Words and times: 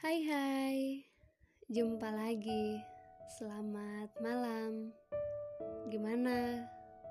Hai 0.00 0.24
hai, 0.32 1.04
jumpa 1.68 2.08
lagi. 2.08 2.80
Selamat 3.36 4.08
malam. 4.24 4.96
Gimana 5.92 6.64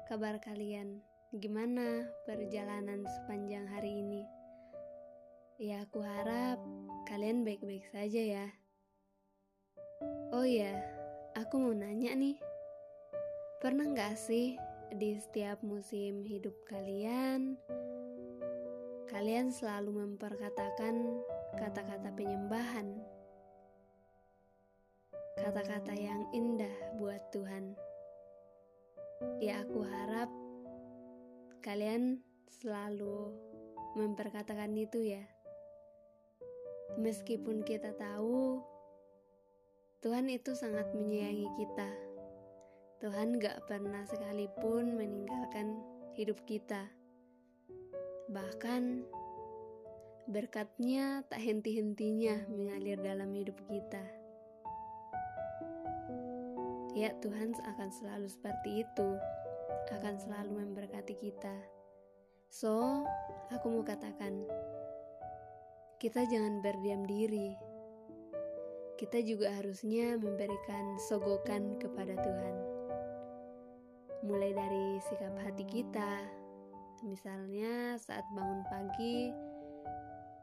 kabar 0.09 0.41
kalian? 0.41 0.97
Gimana 1.37 2.09
perjalanan 2.25 3.05
sepanjang 3.05 3.69
hari 3.69 4.01
ini? 4.01 4.25
Ya, 5.61 5.85
aku 5.85 6.01
harap 6.01 6.57
kalian 7.05 7.45
baik-baik 7.45 7.85
saja 7.93 8.25
ya. 8.25 8.47
Oh 10.33 10.49
ya, 10.49 10.73
aku 11.37 11.61
mau 11.61 11.77
nanya 11.77 12.17
nih. 12.17 12.41
Pernah 13.61 13.85
nggak 13.93 14.17
sih 14.17 14.57
di 14.97 15.13
setiap 15.13 15.61
musim 15.61 16.25
hidup 16.25 16.57
kalian, 16.65 17.53
kalian 19.13 19.53
selalu 19.53 19.93
memperkatakan 20.09 21.21
kata-kata 21.57 22.13
penyembahan, 22.13 22.99
kata-kata 25.39 25.93
yang 25.95 26.27
indah 26.35 26.75
buat 27.01 27.23
Tuhan. 27.33 27.73
Ya, 29.41 29.65
aku 29.65 29.81
harap 29.83 30.29
kalian 31.65 32.21
selalu 32.61 33.33
memperkatakan 33.97 34.75
itu, 34.77 35.01
ya, 35.17 35.23
meskipun 36.99 37.65
kita 37.65 37.95
tahu 37.97 38.61
Tuhan 39.99 40.31
itu 40.31 40.55
sangat 40.55 40.87
menyayangi 40.95 41.49
kita. 41.59 41.89
Tuhan 42.99 43.39
gak 43.39 43.67
pernah 43.67 44.03
sekalipun 44.07 44.95
meninggalkan 44.95 45.79
hidup 46.15 46.39
kita. 46.47 46.87
Bahkan 48.31 49.03
berkatnya 50.29 51.25
tak 51.25 51.41
henti-hentinya 51.41 52.45
mengalir 52.53 53.01
dalam 53.01 53.33
hidup 53.33 53.57
kita. 53.65 54.05
Ya, 56.93 57.17
Tuhan 57.17 57.57
akan 57.57 57.89
selalu 57.89 58.29
seperti 58.29 58.85
itu, 58.85 59.09
akan 59.89 60.21
selalu 60.21 60.61
memberkati 60.61 61.17
kita. 61.17 61.57
So, 62.53 63.01
aku 63.49 63.73
mau 63.73 63.81
katakan, 63.81 64.45
kita 65.97 66.29
jangan 66.29 66.61
berdiam 66.61 67.09
diri. 67.09 67.57
Kita 69.01 69.25
juga 69.25 69.49
harusnya 69.57 70.13
memberikan 70.13 71.01
sogokan 71.09 71.81
kepada 71.81 72.13
Tuhan. 72.21 72.55
Mulai 74.29 74.53
dari 74.53 74.87
sikap 75.09 75.33
hati 75.41 75.65
kita, 75.65 76.21
misalnya 77.01 77.97
saat 77.97 78.27
bangun 78.35 78.61
pagi, 78.69 79.48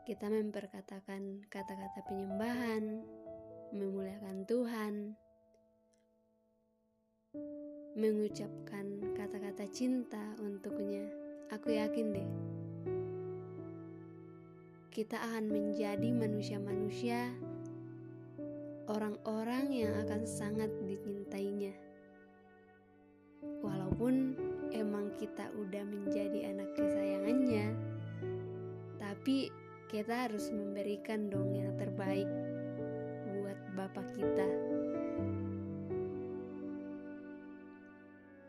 kita 0.07 0.31
memperkatakan 0.31 1.43
kata-kata 1.51 1.99
penyembahan, 2.07 3.03
memuliakan 3.75 4.47
Tuhan, 4.47 4.95
mengucapkan 7.99 8.87
kata-kata 9.19 9.67
cinta 9.75 10.23
untuknya. 10.39 11.03
Aku 11.51 11.75
yakin 11.75 12.15
deh, 12.15 12.29
kita 14.95 15.19
akan 15.19 15.51
menjadi 15.51 16.15
manusia-manusia, 16.15 17.35
orang-orang 18.87 19.75
yang 19.75 19.91
akan 20.07 20.23
sangat 20.23 20.71
dicintainya. 20.87 21.75
Walaupun 23.59 24.39
emang 24.71 25.11
kita 25.19 25.51
udah 25.51 25.83
menjadi 25.83 26.55
anak 26.55 26.79
kesayangannya, 26.79 27.75
tapi 29.03 29.66
kita 29.97 30.29
harus 30.29 30.53
memberikan 30.53 31.33
dong 31.33 31.57
yang 31.57 31.73
terbaik 31.81 32.29
buat 33.33 33.57
bapak 33.81 34.05
kita. 34.13 34.49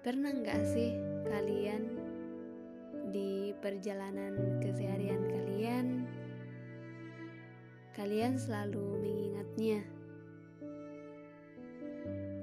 Pernah 0.04 0.44
nggak 0.44 0.62
sih 0.68 0.92
kalian 1.24 1.88
di 3.16 3.56
perjalanan 3.64 4.60
keseharian 4.60 5.24
kalian, 5.32 5.88
kalian 7.96 8.36
selalu 8.36 9.08
mengingatnya? 9.08 9.88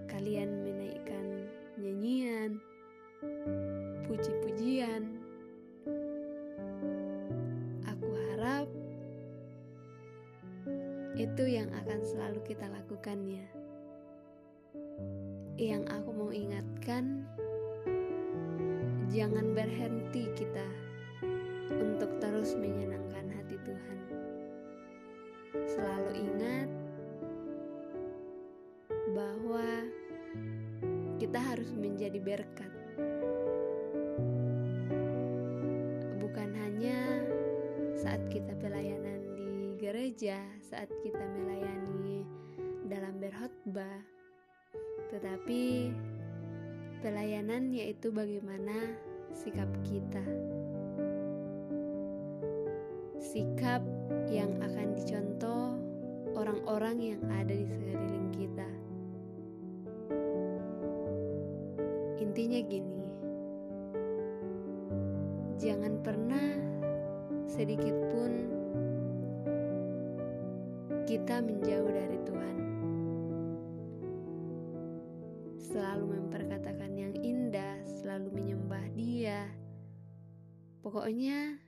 Kalian 0.08 0.48
Itu 11.14 11.46
yang 11.46 11.70
akan 11.70 12.02
selalu 12.02 12.42
kita 12.42 12.66
lakukan 12.66 13.22
ya. 13.22 13.46
Yang 15.54 15.86
aku 15.94 16.10
mau 16.10 16.34
ingatkan, 16.34 17.22
jangan 19.14 19.54
berhenti 19.54 20.26
kita 20.34 20.66
untuk 21.70 22.18
terus 22.18 22.58
menyenangkan 22.58 23.30
hati 23.30 23.54
Tuhan. 23.62 23.98
Selalu 25.70 26.10
ingat 26.18 26.68
bahwa 29.14 29.86
kita 31.22 31.38
harus 31.38 31.70
menjadi 31.78 32.18
berkat. 32.18 32.72
Bukan 36.18 36.50
hanya 36.58 37.22
saat 37.94 38.18
kita 38.26 38.50
pelayanan 38.58 39.13
gereja 39.94 40.42
saat 40.58 40.90
kita 41.06 41.22
melayani 41.22 42.26
dalam 42.90 43.14
berkhotbah, 43.22 44.02
tetapi 45.14 45.94
pelayanan 46.98 47.70
yaitu 47.70 48.10
bagaimana 48.10 48.90
sikap 49.30 49.70
kita. 49.86 50.18
Sikap 53.22 53.86
yang 54.34 54.58
akan 54.66 54.98
dicontoh 54.98 55.78
orang-orang 56.34 57.14
yang 57.14 57.22
ada 57.30 57.54
di 57.54 57.62
sekeliling 57.62 58.28
kita. 58.34 58.70
Intinya 62.18 62.60
gini, 62.66 63.06
jangan 65.62 66.02
pernah 66.02 66.50
sedikit 67.46 67.94
pun 68.10 68.43
kita 71.14 71.38
menjauh 71.46 71.94
dari 71.94 72.18
Tuhan. 72.26 72.56
Selalu 75.62 76.04
memperkatakan 76.10 76.90
yang 76.90 77.14
indah, 77.22 77.78
selalu 77.86 78.34
menyembah 78.34 78.82
Dia. 78.98 79.46
Pokoknya, 80.82 81.62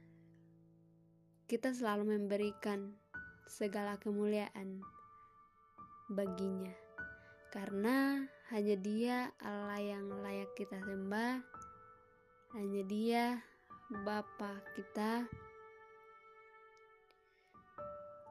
kita 1.46 1.70
selalu 1.70 2.18
memberikan 2.18 2.98
segala 3.46 3.94
kemuliaan 4.02 4.82
baginya, 6.10 6.74
karena 7.54 8.26
hanya 8.50 8.74
Dia 8.82 9.30
Allah 9.46 9.78
yang 9.78 10.10
layak 10.26 10.50
kita 10.58 10.74
sembah, 10.82 11.38
hanya 12.58 12.82
Dia 12.82 13.38
Bapa 14.02 14.58
kita, 14.74 15.22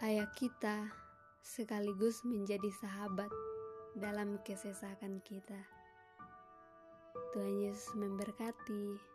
ayah 0.03 0.27
kita 0.35 1.04
sekaligus 1.45 2.25
menjadi 2.25 2.73
sahabat 2.81 3.29
dalam 3.93 4.41
kesesakan 4.41 5.21
kita. 5.21 5.61
Tuhan 7.37 7.61
Yesus 7.61 7.93
memberkati. 7.93 9.14